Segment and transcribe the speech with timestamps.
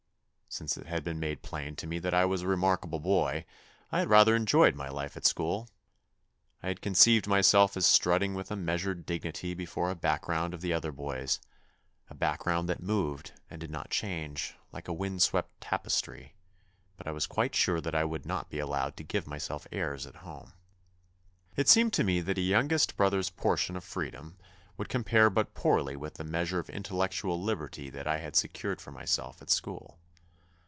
[0.53, 3.45] Since it had been made plain to me that I was a remarkable boy,
[3.89, 5.69] I had rather enjoyed my life at school.
[6.61, 10.59] I had con ceived myself as strutting with a measured dignity before a background of
[10.59, 11.39] the other boys
[12.09, 16.35] a background that moved and did not change, like a wind swept tapestry;
[16.97, 20.05] but I was quite sure that I would not be allowed to give myself airs
[20.05, 20.51] at home.
[21.55, 24.37] It seemed to me that a youngest brother's portion of freedom
[24.75, 28.91] would compare but poorly with the measure of intellectual liberty that I had secured for
[28.91, 29.97] myself at school.